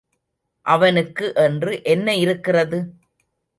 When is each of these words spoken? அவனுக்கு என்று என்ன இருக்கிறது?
அவனுக்கு 0.65 1.33
என்று 1.35 1.83
என்ன 1.83 2.15
இருக்கிறது? 2.15 2.79